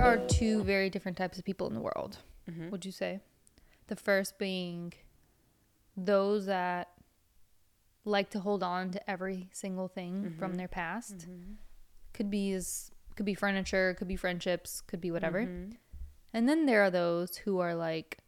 [0.00, 2.18] there are two very different types of people in the world.
[2.48, 2.70] Mhm.
[2.70, 3.20] Would you say?
[3.88, 4.92] The first being
[5.96, 6.88] those that
[8.04, 10.56] like to hold on to every single thing from Mhm.
[10.56, 11.28] their past.
[11.28, 11.56] Mhm.
[12.14, 15.40] Could be as could be furniture, could be friendships, could be whatever.
[15.44, 15.76] Mhm.
[16.32, 18.18] And then there are those who are like,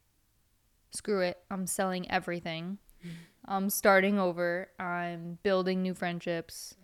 [0.90, 2.78] screw it, I'm selling everything.
[3.46, 4.70] I'm starting over.
[4.78, 6.74] I'm building new friendships.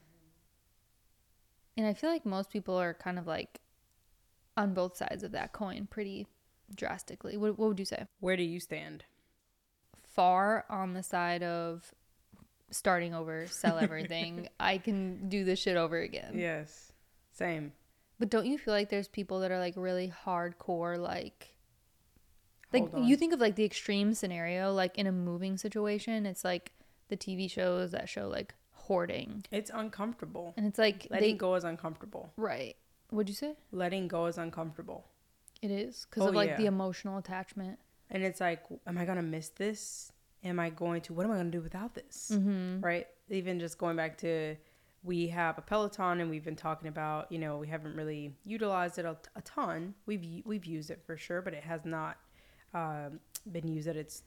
[1.76, 3.60] And I feel like most people are kind of like
[4.58, 6.26] on both sides of that coin pretty
[6.74, 7.36] drastically.
[7.36, 8.06] What, what would you say?
[8.20, 9.04] Where do you stand?
[10.02, 11.92] Far on the side of
[12.70, 14.48] starting over, sell everything.
[14.60, 16.32] I can do this shit over again.
[16.34, 16.92] Yes.
[17.32, 17.72] Same.
[18.18, 21.54] But don't you feel like there's people that are like really hardcore, like,
[22.72, 26.72] like you think of like the extreme scenario, like in a moving situation, it's like
[27.08, 30.52] the TV shows that show like hoarding, It's uncomfortable.
[30.56, 32.32] and it's like Letting they go is uncomfortable.
[32.36, 32.76] right.
[33.10, 33.54] What'd you say?
[33.72, 35.06] Letting go is uncomfortable.
[35.62, 36.56] It is because Oh, of like yeah.
[36.56, 37.78] the emotional attachment.
[38.10, 40.12] And it's like, am I going to miss this?
[40.44, 42.30] Am I going to, what am I going to do without this?
[42.32, 42.80] Mm-hmm.
[42.80, 43.06] Right?
[43.28, 44.56] Even just going back to,
[45.02, 48.98] we have a Peloton and we've been talking about, you know, we haven't really utilized
[48.98, 49.94] it a, a ton.
[50.06, 52.18] We've, we've used it for sure, but it has not
[52.74, 53.20] um,
[53.50, 54.22] been used at its,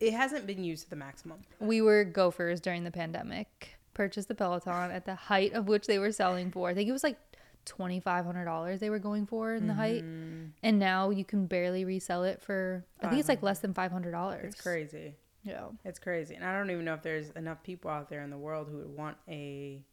[0.00, 1.38] it hasn't been used to the maximum.
[1.60, 3.76] We were gophers during the pandemic.
[3.94, 6.68] Purchased the Peloton at the height of which they were selling for.
[6.68, 7.18] I think it was like
[7.66, 10.52] twenty five hundred dollars they were going for in the height, Mhm.
[10.62, 12.84] and now you can barely resell it for.
[13.00, 14.54] I think it's like less than five hundred dollars.
[14.54, 15.16] It's crazy.
[15.42, 15.66] Yeah.
[15.84, 16.34] It's crazy.
[16.34, 18.78] And I don't even know if there's enough people out there in the world who
[18.78, 19.84] would want a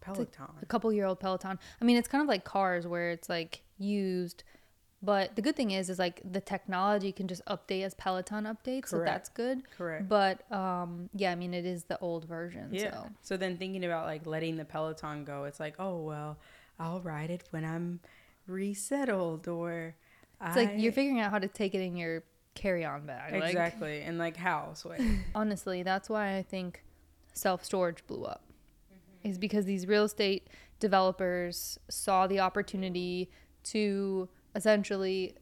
[0.00, 0.46] Peloton.
[0.60, 1.58] a couple year old Peloton.
[1.80, 4.42] I mean, it's kind of like cars where it's like used,
[5.04, 8.88] but the good thing is, is like the technology can just update as Peloton updates,
[8.88, 9.62] so that's good.
[9.76, 10.08] Correct.
[10.08, 12.68] But um, yeah, I mean, it is the old version.
[12.72, 12.90] Yeah.
[12.90, 16.38] So So then thinking about like letting the Peloton go, it's like, oh well,
[16.78, 18.00] I'll ride it when I'm
[18.46, 19.94] resettled or
[20.44, 22.22] it's like you're figuring out how to take it in your
[22.54, 23.32] carry on bag.
[23.34, 25.20] Like, exactly and like how sway.
[25.34, 26.82] honestly, that's why I think
[27.34, 28.42] self storage blew up.
[28.92, 29.28] Mm-hmm.
[29.28, 30.48] Is because these real estate
[30.80, 33.30] developers saw the opportunity
[33.64, 35.34] to essentially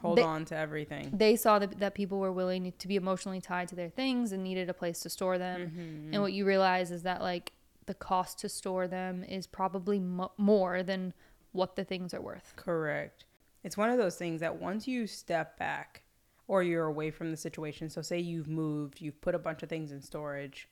[0.00, 1.10] Hold They- on to everything.
[1.12, 4.42] they saw that, that people were willing to be emotionally tied to their things and
[4.42, 5.70] needed a place to store them.
[6.10, 6.14] Mhm.
[6.14, 7.52] And what you realize is that like
[7.84, 11.12] the cost to store them is probably mo- more than
[11.52, 12.54] what the things are worth.
[12.56, 13.26] Correct.
[13.62, 16.02] It's one of those things that once you step back
[16.48, 19.68] or you're away from the situation, so say you've moved, you've put a bunch of
[19.68, 20.66] things in storage,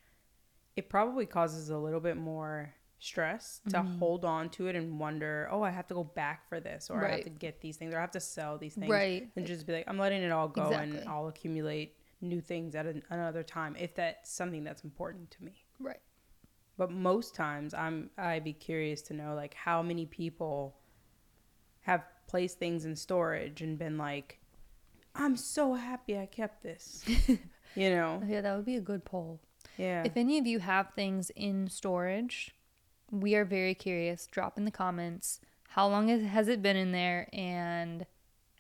[0.75, 3.99] it probably causes a little bit more stress to Mm-hmm.
[3.99, 7.07] hold on to it and wonder, oh, I have to go back for this, or
[7.07, 8.91] I have to get these things, or I have to sell these things.
[8.91, 9.29] Right.
[9.37, 10.99] And just be like, I'm letting it all go Exactly.
[10.99, 15.45] and I'll accumulate new things at an, another time if that's something that's important to
[15.45, 15.65] me.
[15.79, 16.01] Right.
[16.77, 20.77] But most times I'm I'd be curious to know like how many people
[21.83, 24.39] have placed things in storage and been like,
[25.15, 27.05] I'm so happy I kept this.
[27.75, 28.23] you know?
[28.27, 29.41] Yeah, that would be a good poll.
[29.77, 30.03] Yeah.
[30.05, 32.55] If any of you have things in storage,
[33.11, 34.27] we are very curious.
[34.27, 35.41] Drop in the comments.
[35.71, 38.07] How long has, it been in there and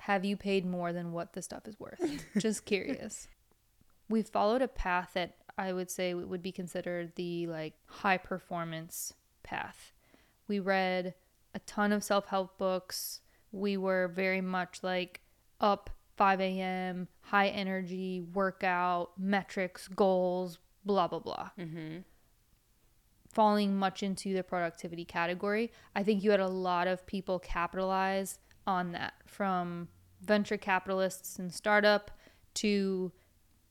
[0.01, 2.01] have you paid more than what the stuff is worth?
[2.39, 3.29] Just curious.
[4.09, 9.15] We followed a path that I would say would be considered the like high performance
[9.43, 9.93] path.
[10.47, 11.15] We read
[11.55, 13.21] a ton of self help books.
[13.51, 15.21] We were very much like
[15.61, 21.51] up 5 a.m., high energy, workout, metrics, goals, blah, blah, blah.
[21.59, 21.99] mm-hmm.
[23.33, 25.71] Falling much into the productivity category.
[25.94, 29.89] I think you had a lot of people capitalize on that from
[30.22, 32.11] venture capitalists and startup
[32.55, 33.12] to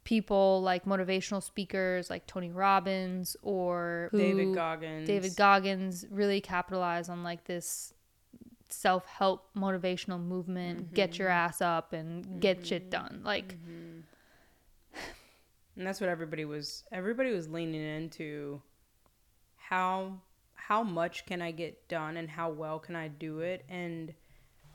[0.03, 5.07] people like motivational speakers like Tony Robbins or David Goggins.
[5.07, 7.93] David Goggins really capitalize on like this
[8.69, 11.37] self-help motivational movement, get your mm-hmm.
[11.37, 12.89] ass up and get shit mm-hmm.
[12.89, 13.21] done.
[13.25, 13.99] Like mm-hmm.
[15.75, 18.61] And that's what everybody was everybody was leaning into
[19.69, 20.21] how
[20.55, 23.65] how much can I get done and how well can I do it?
[23.69, 24.13] And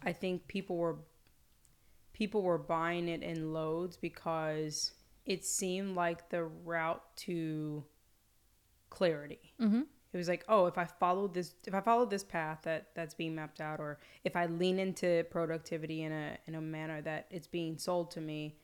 [0.03, 0.97] I think people were
[2.13, 4.93] people were buying it in loads because
[5.25, 7.85] it seemed like the route to
[8.91, 9.55] clarity.
[9.61, 9.87] Mhm.
[10.13, 13.15] It was like, oh, if I follow this, if I follow this path that that's
[13.15, 17.27] being mapped out, or if I lean into productivity in a in a manner that
[17.31, 18.59] it's being sold to me,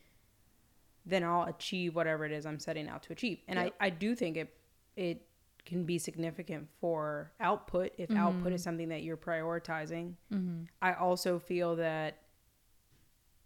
[1.07, 3.41] then I'll achieve whatever it is I'm setting out to achieve.
[3.49, 3.75] And Yep.
[3.81, 4.55] I, I do think it
[4.97, 5.28] it
[5.69, 10.15] can be significant for output if output is something that you're prioritizing.
[10.33, 10.63] Mm-hmm.
[10.83, 12.19] I also feel that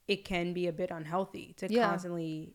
[0.08, 1.88] it can be a bit unhealthy to Yeah.
[1.88, 2.54] constantly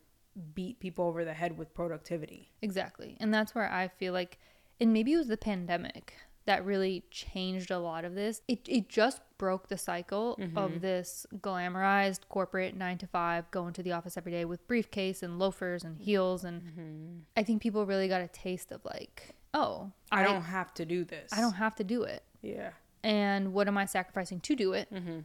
[0.54, 2.52] beat people over the head with productivity.
[2.62, 3.18] Exactly.
[3.20, 4.38] And that's where I feel like,
[4.80, 6.14] and maybe it was the pandemic
[6.46, 8.42] that really changed a lot of this.
[8.48, 10.58] It, it just broke the cycle Mm-hmm.
[10.58, 15.24] of this glamorized corporate nine to five, going to the office every day with briefcase
[15.24, 16.44] and loafers and heels.
[16.44, 17.18] And Mm-hmm.
[17.36, 21.04] I think people really got a taste of like, oh, I don't have to do
[21.04, 21.32] this.
[21.34, 22.24] I don't have to do it.
[22.42, 22.70] Yeah.
[23.04, 24.88] And what am I sacrificing to do it?
[24.94, 25.20] Mm-hmm.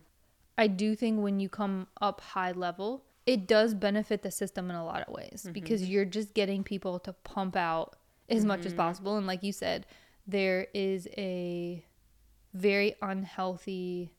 [0.59, 4.77] I do think when you come up high level, it does benefit the system in
[4.77, 5.53] a lot of ways Mm-hmm.
[5.53, 7.97] because you're just getting people to pump out
[8.29, 8.67] as much Mm-hmm.
[8.69, 9.17] as possible.
[9.17, 9.87] And like you said,
[10.27, 11.85] there is a
[12.55, 14.13] very unhealthy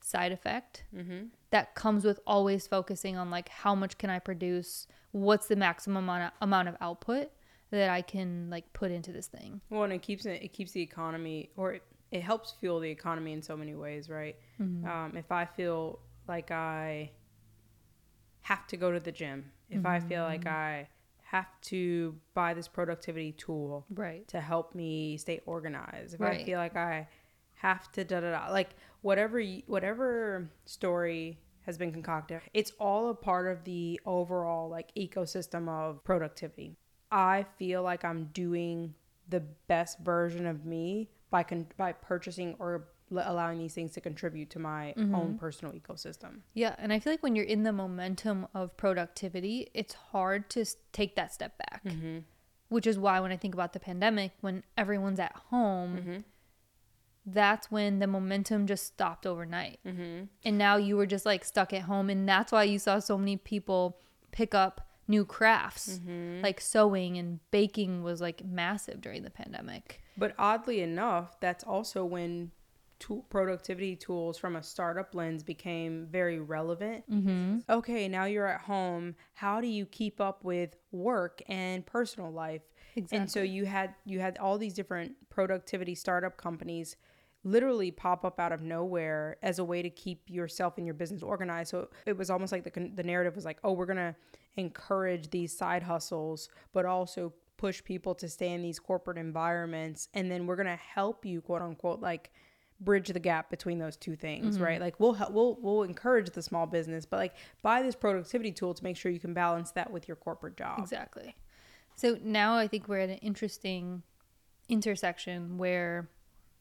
[0.00, 1.26] side effect Mm-hmm.
[1.50, 6.04] that comes with always focusing on like how much can I produce, what's the maximum
[6.04, 7.30] amount of, amount of output
[7.70, 9.60] that I can like put into this thing.
[9.70, 12.90] Well, and it keeps it, it keeps the economy, or it, it helps fuel the
[12.90, 14.36] economy in so many ways, right?
[14.86, 15.98] Um, if I feel
[16.28, 17.10] like I
[18.42, 20.88] have to go to the gym, if I feel like I
[21.24, 24.26] have to buy this productivity tool Right.
[24.28, 27.08] to help me stay organized, if I feel like I
[27.54, 28.70] have to da da da, like
[29.02, 35.68] whatever whatever story has been concocted, it's all a part of the overall like ecosystem
[35.68, 36.76] of productivity.
[37.10, 38.94] I feel like I'm doing
[39.28, 44.00] the best version of me by con- by purchasing or l- allowing these things to
[44.00, 45.14] contribute to my mm-hmm.
[45.14, 46.40] own personal ecosystem.
[46.54, 50.64] Yeah, and I feel like when you're in the momentum of productivity, it's hard to
[50.92, 51.84] take that step back.
[51.84, 52.18] Mm-hmm.
[52.68, 56.16] Which is why when I think about the pandemic, when everyone's at home, mm-hmm.
[57.24, 59.78] that's when the momentum just stopped overnight.
[60.44, 63.16] And now you were just like stuck at home, and that's why you saw so
[63.16, 63.98] many people
[64.32, 66.00] pick up new crafts,
[66.42, 70.00] like sewing and baking was like massive during the pandemic.
[70.16, 72.50] But oddly enough, that's also when
[72.98, 77.08] tool, productivity tools from a startup lens became very relevant.
[77.10, 77.58] Mm-hmm.
[77.68, 79.14] Okay, now you're at home.
[79.34, 82.62] How do you keep up with work and personal life?
[82.96, 83.18] Exactly.
[83.18, 86.96] And so you had you had all these different productivity startup companies
[87.44, 91.22] literally pop up out of nowhere as a way to keep yourself and your business
[91.22, 91.70] organized.
[91.70, 94.16] So it was almost like the the narrative was like, "Oh, we're going to
[94.56, 100.30] encourage these side hustles, but also push people to stay in these corporate environments and
[100.30, 102.30] then we're going to help you quote unquote like
[102.80, 104.64] bridge the gap between those two things, mm-hmm.
[104.64, 104.80] right?
[104.80, 108.74] Like we'll help, we'll we'll encourage the small business, but like buy this productivity tool
[108.74, 110.78] to make sure you can balance that with your corporate job.
[110.78, 111.34] Exactly.
[111.94, 114.02] So now I think we're at an interesting
[114.68, 116.10] intersection where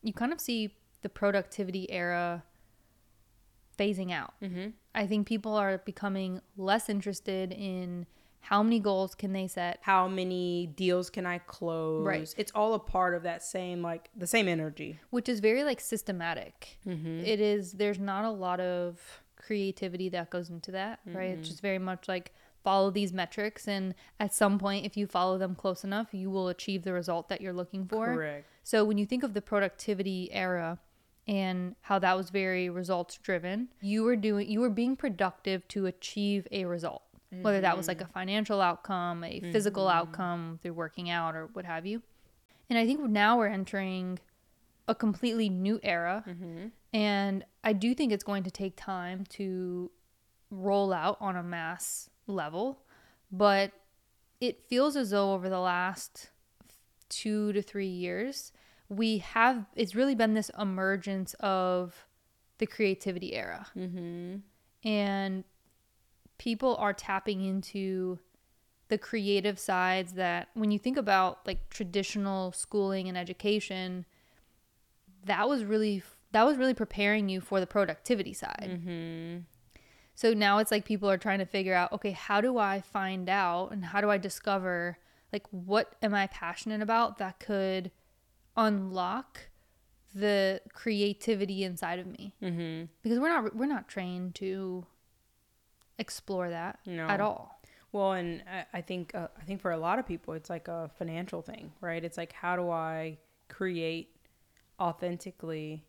[0.01, 2.43] you kind of see the productivity era
[3.77, 4.33] phasing out.
[4.41, 4.69] Mm-hmm.
[4.93, 8.05] I think people are becoming less interested in
[8.39, 9.79] how many goals can they set.
[9.81, 12.05] How many deals can I close?
[12.05, 12.33] Right.
[12.37, 14.99] It's all a part of that same like the same energy.
[15.09, 16.77] which is very like systematic.
[16.85, 18.99] It is there's not a lot of
[19.35, 21.31] creativity that goes into that, right?
[21.31, 22.33] It's just very much like
[22.63, 26.47] follow these metrics and at some point if you follow them close enough, you will
[26.47, 28.05] achieve the result that you're looking for.
[28.13, 28.45] Correct.
[28.63, 30.79] So when you think of the productivity era
[31.27, 35.85] and how that was very results driven, you were doing you were being productive to
[35.85, 37.01] achieve a result.
[37.41, 38.13] Whether that was like a mm-hmm.
[38.13, 39.97] financial outcome, a physical mm-hmm.
[39.97, 42.01] outcome through working out or what have you.
[42.69, 44.19] And I think now we're entering
[44.87, 46.23] a completely new era.
[46.27, 46.67] Mm-hmm.
[46.93, 49.91] And I do think it's going to take time to
[50.49, 52.83] roll out on a mass level.
[53.31, 53.73] But
[54.39, 56.29] it feels as though over the last
[57.09, 58.51] two to three years,
[58.89, 62.05] we have, it's really been this emergence of
[62.57, 63.67] the creativity era.
[63.75, 64.37] Mm-hmm.
[64.87, 65.43] And
[66.37, 68.19] people are tapping into
[68.87, 74.05] the creative sides that when you think about like traditional schooling and education
[75.25, 78.69] that was really that was really preparing you for the productivity side
[80.13, 83.27] so now it's like people are trying to figure out okay how do i find
[83.27, 84.97] out and how do i discover
[85.33, 87.91] like what am i passionate about that could
[88.57, 89.39] unlock
[90.13, 92.85] the creativity inside of me Mm-hmm.
[93.03, 94.85] because we're not we're not trained to
[95.99, 97.07] explore that No.
[97.07, 97.59] at all
[97.91, 100.67] Well, and I, I think uh, I think for a lot of people, it's like
[100.67, 102.03] a financial thing, right?
[102.03, 104.09] It's like how do I create
[104.79, 105.85] authentically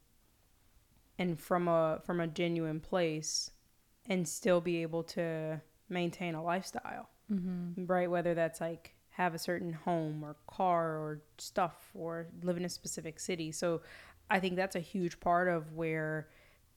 [1.19, 3.51] and from a from a genuine place,
[4.09, 7.87] and still be able to maintain a lifestyle, mm-hmm.
[7.87, 8.11] right?
[8.11, 12.69] Whether that's like have a certain home or car or stuff or live in a
[12.69, 13.51] specific city.
[13.53, 13.81] So,
[14.29, 16.29] I think that's a huge part of where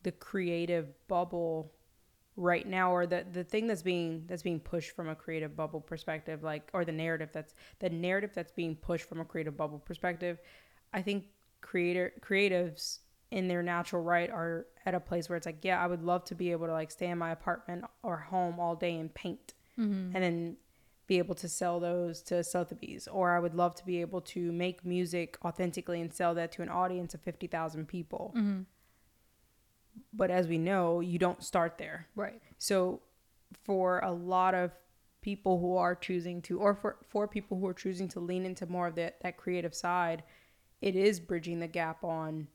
[0.03, 1.73] the creative bubble
[2.39, 5.81] right now or the the thing that's being that's being pushed from a creative bubble
[5.81, 9.79] perspective like or the narrative that's the narrative that's being pushed from a creative bubble
[9.79, 10.39] perspective
[10.93, 11.25] i think
[11.59, 12.99] creator creatives
[13.31, 16.23] in their natural right are at a place where it's like yeah i would love
[16.23, 19.53] to be able to like stay in my apartment or home all day and paint
[19.77, 20.15] mm-hmm.
[20.15, 20.55] and then
[21.09, 24.51] be able to sell those to Sotheby's, or I would love to be able to
[24.51, 28.31] make music authentically and sell that to an audience of 50,000 people.
[28.37, 28.61] Mm-hmm.
[30.13, 32.07] But as we know, you don't start there.
[32.15, 32.39] Right.
[32.59, 33.01] So
[33.63, 34.71] for a lot of
[35.21, 38.67] people who are choosing to or for, for people who are choosing to lean into
[38.67, 40.21] more of that, that creative side,
[40.79, 42.47] it is bridging the gap on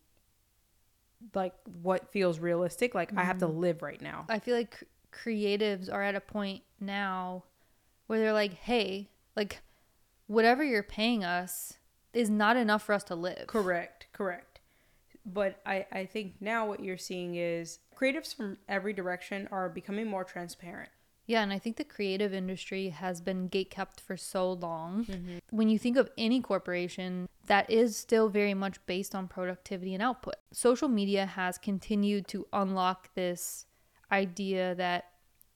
[1.34, 2.94] like what feels realistic.
[2.94, 4.26] Like I have to live right now.
[4.28, 7.42] I feel like creatives are at a point now
[8.06, 9.60] where they're like, hey, like
[10.26, 11.74] whatever you're paying us
[12.12, 13.46] is not enough for us to live.
[13.46, 14.60] Correct, correct.
[15.26, 20.06] But I, I think now what you're seeing is creatives from every direction are becoming
[20.06, 20.90] more transparent.
[21.26, 25.06] Yeah, and I think the creative industry has been gatekept for so long.
[25.06, 25.38] Mm-hmm.
[25.50, 30.02] When you think of any corporation, that is still very much based on productivity and
[30.02, 30.34] output.
[30.52, 33.64] Social media has continued to unlock this
[34.12, 35.06] idea that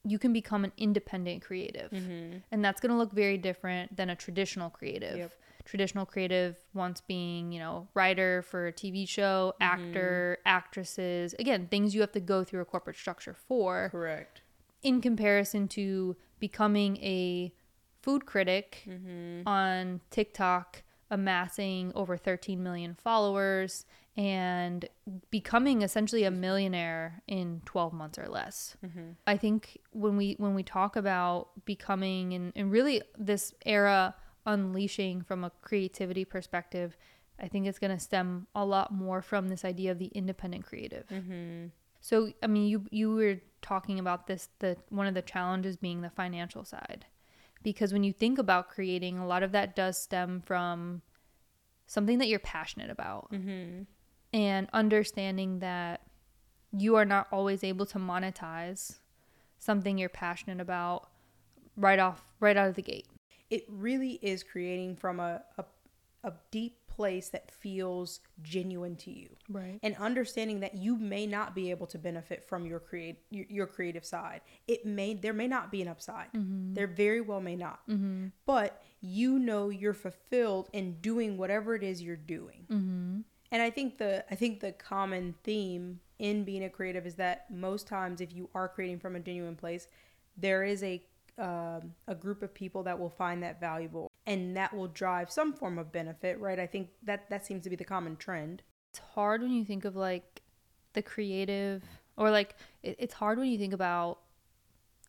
[0.05, 1.93] you can become an independent creative.
[1.93, 5.17] And that's going to look very different than a traditional creative.
[5.19, 5.33] Yep.
[5.64, 11.95] Traditional creative once being, you know, writer for a TV show, actor, actresses, again, things
[11.95, 14.40] you have to go through a corporate structure for Correct.
[14.83, 17.52] in comparison to becoming a
[18.00, 19.47] food critic Mm-hmm.
[19.47, 23.85] on TikTok, amassing over 13 million followers,
[24.19, 24.89] and
[25.31, 28.77] becoming essentially a millionaire in 12 months or less.
[28.85, 29.11] Mm-hmm.
[29.29, 35.23] I think when we when we talk about becoming and, and really this era unleashing
[35.23, 36.97] from a creativity perspective,
[37.39, 40.67] I think it's going to stem a lot more from this idea of the independent
[40.67, 41.07] creative.
[41.09, 41.67] Mm-hmm.
[42.01, 46.01] So, I mean, you you were talking about this the one of the challenges being
[46.01, 47.07] the financial side.
[47.63, 51.03] Because when you think about creating, a lot of that does stem from
[51.87, 53.83] something that you're passionate about Mm-hmm.
[54.32, 56.02] And understanding that
[56.76, 58.97] you are not always able to monetize
[59.58, 61.08] something you're passionate about
[61.76, 63.06] right off right out of the gate.
[63.50, 65.64] It really is creating from a, a,
[66.25, 69.28] a deep place that feels genuine to you.
[69.49, 69.78] Right.
[69.85, 73.66] and understanding that you may not be able to benefit from your create your, your
[73.66, 77.80] creative side it may there may not be an upside there very well may not
[77.88, 78.26] Mm-hmm.
[78.47, 83.20] but you know you're fulfilled in doing whatever it is you're doing Mm-hmm.
[83.50, 87.50] And i think the i think the common theme in being a creative is that
[87.50, 89.88] most times if you are creating from a genuine place
[90.37, 91.02] there is a
[91.38, 95.52] um, a group of people that will find that valuable and that will drive some
[95.52, 98.99] form of benefit right i think that that seems to be the common trend It's
[99.14, 100.43] hard when you think of like
[100.95, 101.85] the creative
[102.17, 104.19] or like it, it's hard when you think about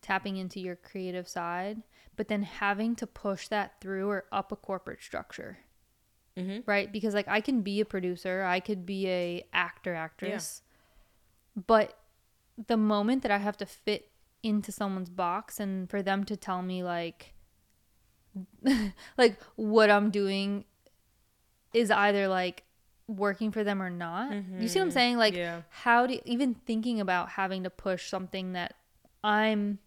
[0.02, 1.82] tapping into your creative side,
[2.16, 5.60] but then having to push that through or up a corporate structure.
[6.40, 6.60] Mm-hmm.
[6.66, 10.62] right because like i can be a producer i could be a actor actress
[11.68, 11.98] but
[12.68, 14.10] the moment that i have to fit
[14.44, 17.34] into someone's box and for them to tell me like
[19.18, 20.64] like what i'm doing
[21.74, 22.64] is either like
[23.08, 24.94] working for them or not you see what i'm Mhm.
[24.94, 28.76] saying like yeah how do even thinking about having to push something that
[29.24, 29.80] i'm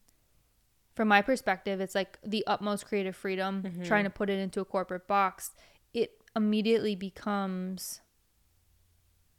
[0.94, 3.82] from my perspective it's like the utmost creative freedom Mm-hmm.
[3.85, 5.52] trying to put it into a corporate box
[5.94, 8.00] it immediately becomes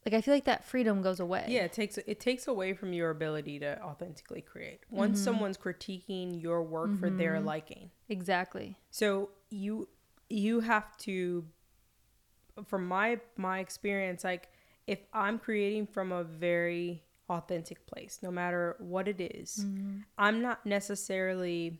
[0.05, 2.93] like i feel like that freedom goes away Yeah, it takes it takes away from
[2.93, 4.81] your ability to authentically create.
[4.89, 5.23] Once Mm-hmm.
[5.23, 7.89] someone's critiquing your work for their liking.
[8.09, 9.87] exactly So you
[10.29, 11.45] you have to
[12.65, 14.49] from my my experience like
[14.87, 19.65] if I'm creating from a very authentic place, no matter what it is,
[20.17, 21.79] I'm not necessarily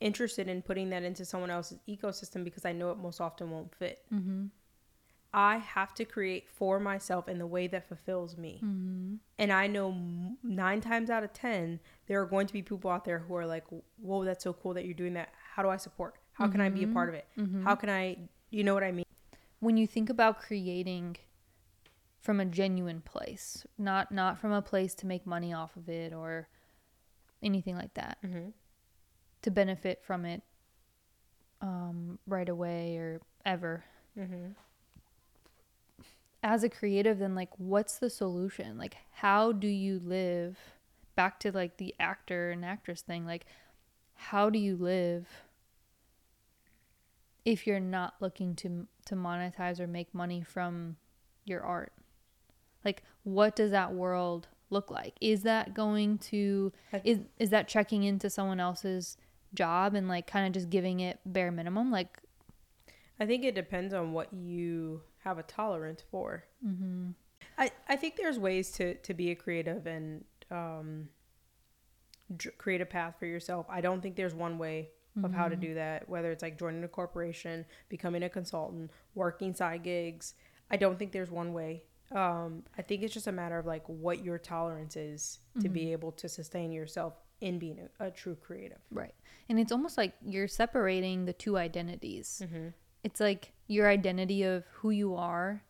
[0.00, 3.74] interested in putting that into someone else's ecosystem because I know it most often won't
[3.74, 4.04] fit.
[4.12, 4.46] mm-hmm.
[5.34, 8.62] I have to create for myself in the way that fulfills me.
[8.64, 9.16] Mm-hmm.
[9.38, 9.94] And I know
[10.42, 13.44] nine times out of 10, there are going to be people out there who are
[13.44, 13.64] like,
[14.00, 15.28] whoa, that's so cool that you're doing that.
[15.54, 16.14] How do I support?
[16.32, 17.26] How can I be a part of it?
[17.36, 17.64] Mm-hmm.
[17.64, 18.16] How can I,
[18.50, 19.04] you know what I mean?
[19.60, 21.16] when you think about creating
[22.20, 26.12] from a genuine place not not from a place to make money off of it
[26.12, 26.48] or
[27.42, 28.50] anything like that Mm-hmm.
[29.42, 30.42] To benefit from it
[31.60, 33.84] um, right away or ever.
[34.18, 34.48] Mm-hmm.
[36.42, 38.76] as a creative then like what's the solution?
[38.76, 40.58] Like how do you live
[41.14, 43.24] back to like the actor and actress thing?
[43.26, 43.46] Like
[44.14, 45.28] how do you live
[47.44, 50.96] if you're not looking to to monetize or make money from
[51.44, 51.92] your art?
[52.84, 55.14] Like what does that world look like?
[55.20, 56.72] Is that going to
[57.04, 59.16] is is that checking into someone else's
[59.54, 62.18] job and like kind of just giving it bare minimum like
[63.20, 66.44] I think it depends on what you have a tolerance for.
[66.64, 67.10] mm-hmm.
[67.56, 71.08] I, I think there's ways to, to be a creative and um,
[72.36, 73.66] dr- create a path for yourself.
[73.68, 74.90] I don't think there's one way
[75.24, 79.52] of how to do that, whether it's like joining a corporation, becoming a consultant, working
[79.52, 80.34] side gigs.
[80.70, 81.82] I don't think there's one way.
[82.12, 85.90] Um, I think it's just a matter of like what your tolerance is to be
[85.90, 88.78] able to sustain yourself in being a, a true creative.
[88.90, 89.14] Right.
[89.48, 92.42] And it's almost like you're separating the two identities.
[92.44, 92.68] Mm-hmm.
[93.04, 95.62] It's like your identity of who you are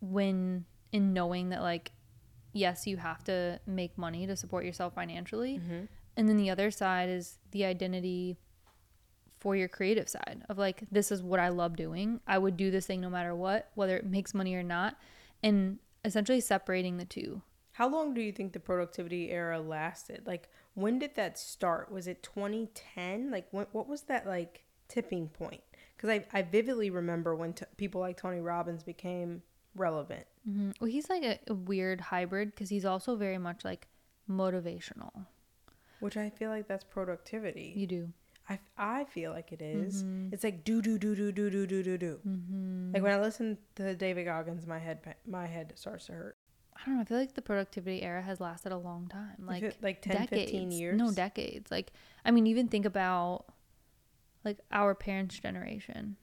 [0.00, 1.92] when in knowing that like
[2.52, 5.58] yes, you have to make money to support yourself financially.
[5.58, 5.84] Mm-hmm.
[6.16, 8.38] And then the other side is the identity
[9.38, 12.20] for your creative side of like this is what I love doing.
[12.26, 14.96] I would do this thing no matter what, whether it makes money or not,
[15.42, 17.42] and essentially separating the two.
[17.72, 20.22] How long do you think the productivity era lasted?
[20.26, 21.90] Like, when did that start?
[21.90, 23.30] Was it 2010?
[23.30, 25.62] Like, when, what was that like tipping point?
[25.96, 29.42] Because I, I vividly remember when t- people like Tony Robbins became
[29.74, 30.26] relevant.
[30.44, 33.88] hmm Well, he's like a, a weird hybrid because he's also very much like
[34.30, 35.26] motivational.
[36.00, 37.72] Which I feel like that's productivity.
[37.74, 38.08] You do.
[38.48, 40.04] I, I feel like it is.
[40.30, 42.20] It's like do do do do do do do do do.
[42.92, 46.35] Like when I listen to David Goggins, my head my head starts to hurt.
[46.86, 47.02] I don't know.
[47.02, 49.44] I feel like the productivity era has lasted a long time.
[49.44, 50.96] Like Like, like 10, 15 years.
[50.96, 51.68] No, decades.
[51.70, 51.92] Like,
[52.24, 53.46] I mean, even think about
[54.44, 56.16] like our parents' generation.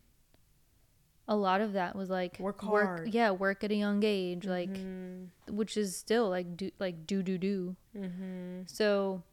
[1.28, 3.14] A lot of that was like Work work hard.
[3.14, 5.30] yeah, work at a young age, like Mhm.
[5.50, 7.76] which is still like do like do do do.
[7.96, 8.70] Mhm.
[8.70, 9.24] So,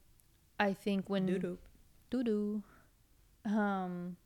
[0.58, 1.58] I think when do do
[2.10, 2.62] do doo.
[3.44, 4.16] Um,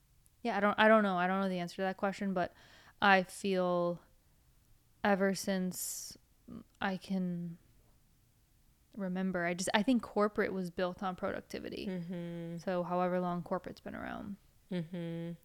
[0.42, 2.52] yeah, I don't, I don't know, I don't know the answer to that question, but
[3.00, 4.00] I feel
[5.02, 6.16] ever since
[6.80, 7.56] I can
[8.96, 11.86] remember, I just, I think corporate was built on productivity.
[11.88, 12.62] Mhm.
[12.64, 14.36] So, however long corporate's been around,
[14.70, 15.36] Mhm.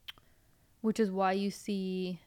[0.81, 2.19] which is why you see,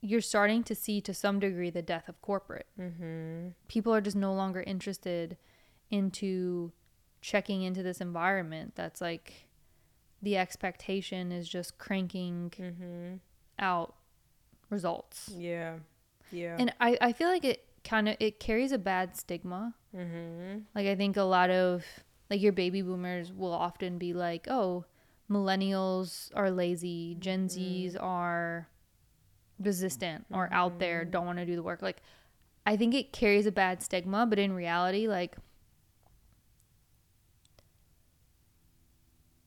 [0.00, 2.66] you're starting to see to some degree the death of corporate.
[2.78, 3.54] Mhm.
[3.68, 5.36] people are just no longer interested
[5.90, 6.72] into
[7.20, 9.48] checking into this environment that's like
[10.22, 13.20] the expectation is just cranking Mhm.
[13.58, 13.96] out
[14.70, 15.78] results Yeah.
[16.34, 16.56] Yeah.
[16.58, 20.62] and i, I feel like it kind of it carries a bad stigma mhm.
[20.74, 21.84] like i think a lot of
[22.30, 24.84] like your baby boomers will often be like oh
[25.30, 28.68] millennials are lazy gen z's are
[29.58, 32.02] resistant or out there don't want to do the work like
[32.66, 35.36] i think it carries a bad stigma but in reality like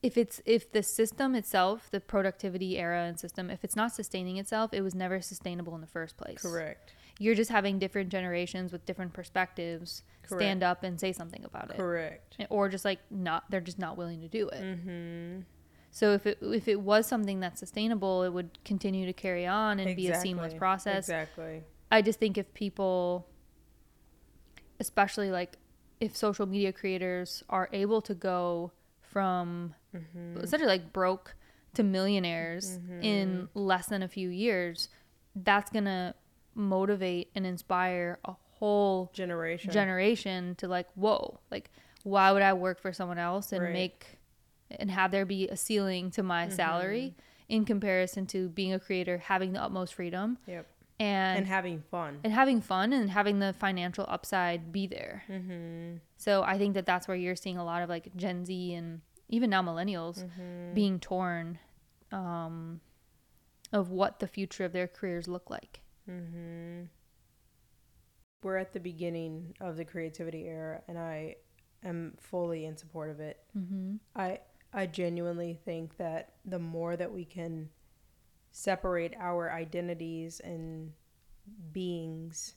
[0.02, 4.36] if it's if the system itself the productivity era and system if it's not sustaining
[4.36, 6.92] itself it was never sustainable in the first place Correct.
[7.18, 11.76] you're just having different generations with different perspectives stand up and say something about it
[11.76, 12.36] Correct.
[12.50, 15.44] or just like not they're just not willing to do it Mhm.
[15.90, 19.80] so if it if it was something that's sustainable it would continue to carry on
[19.80, 21.62] and be a seamless process Exactly.
[21.90, 23.26] i just think if people
[24.80, 25.56] especially like
[26.00, 30.40] if social media creators are able to go from Mm-hmm.
[30.40, 31.34] essentially like broke
[31.74, 34.88] to millionaires in less than a few years
[35.34, 36.14] that's gonna
[36.54, 39.70] motivate and inspire a whole Generation.
[39.70, 41.70] generation to like whoa like
[42.02, 43.72] why would i work for someone else and Right.
[43.72, 44.18] make
[44.70, 47.14] and have there be a ceiling to my salary
[47.48, 50.66] in comparison to being a creator having the utmost freedom yep.
[51.00, 52.18] and And having fun.
[52.24, 55.96] and having fun and having the financial upside be there Mm-hmm.
[56.16, 59.00] so i think that that's where you're seeing a lot of like gen z and
[59.28, 60.74] even now millennials Mm-hmm.
[60.74, 61.58] being torn
[62.12, 62.80] um,
[63.72, 66.84] of what the future of their careers look like Mm-hmm.
[68.42, 71.36] We're at the beginning of the creativity era, and I
[71.84, 73.38] am fully in support of it.
[73.56, 73.96] mm-hmm.
[74.16, 74.40] I
[74.72, 77.68] I genuinely think that the more that we can
[78.52, 80.92] separate our identities and
[81.72, 82.54] beings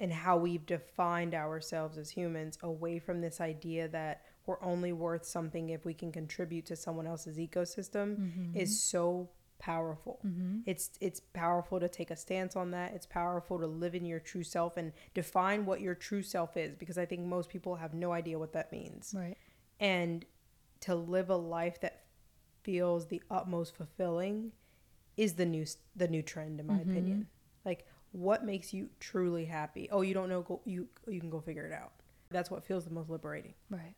[0.00, 5.24] and how we've defined ourselves as humans away from this idea that we're only worth
[5.24, 8.56] something if we can contribute to someone else's ecosystem mm-hmm.
[8.56, 10.20] is so powerful.
[10.26, 10.58] Mm-hmm.
[10.66, 12.92] It's it's powerful to take a stance on that.
[12.94, 16.76] It's powerful to live in your true self and define what your true self is
[16.76, 19.14] because I think most people have no idea what that means.
[19.16, 19.36] Right.
[19.80, 20.24] And
[20.80, 22.04] to live a life that
[22.62, 24.52] feels the utmost fulfilling
[25.16, 25.64] is the new
[25.96, 26.90] the new trend in my mm-hmm.
[26.90, 27.26] opinion.
[27.64, 29.88] Like what makes you truly happy?
[29.90, 31.92] Oh you don't know go you you can go figure it out.
[32.30, 33.54] That's what feels the most liberating.
[33.70, 33.94] Right.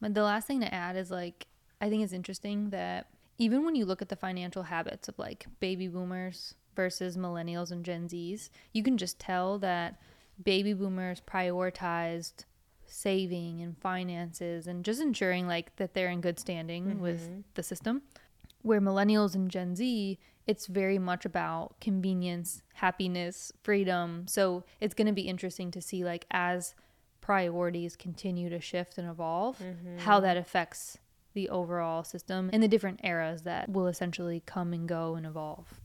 [0.00, 1.46] But the last thing to add is like,
[1.80, 3.08] I think it's interesting that
[3.38, 7.84] even when you look at the financial habits of like baby boomers versus millennials and
[7.84, 10.00] Gen Zs, you can just tell that
[10.42, 12.44] baby boomers prioritized
[12.86, 17.40] saving and finances and just ensuring like that they're in good standing with mm-hmm.
[17.54, 18.02] the system.
[18.62, 24.26] Where millennials and Gen Z, it's very much about convenience, happiness, freedom.
[24.26, 26.74] So it's going to be interesting to see like as
[27.28, 29.98] priorities continue to shift and evolve, mm-hmm.
[29.98, 30.96] how that affects
[31.34, 35.78] the overall system and the different eras that will essentially come and go and evolve.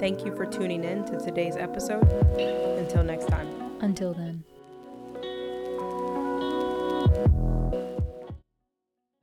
[0.00, 2.10] Thank you for tuning in to today's episode.
[2.78, 3.46] Until next time.
[3.82, 4.42] Until then.